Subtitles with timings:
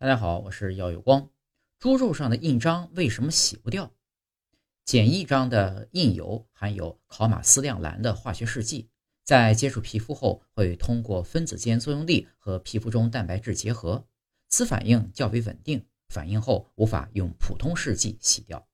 [0.00, 1.28] 大家好我是姚有光。
[1.78, 3.92] 猪肉上的印章为什么洗不掉？
[4.82, 8.88] 简易章的印油含有考马斯亮蓝的化学试剂
[9.24, 14.06] 在接触皮肤后会通过分子间作用力和皮肤中蛋白质结合
[14.48, 18.69] 此反应较为稳定反应后无法用普通试剂洗掉。